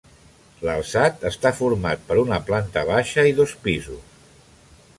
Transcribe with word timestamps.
L'alçat 0.67 1.25
està 1.31 1.51
format 1.59 2.07
per 2.07 2.17
una 2.21 2.39
planta 2.47 2.85
baixa 2.89 3.27
i 3.33 3.39
dos 3.41 3.53
pisos. 3.67 4.19